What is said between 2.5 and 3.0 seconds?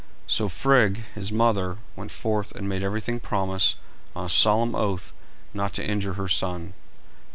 and made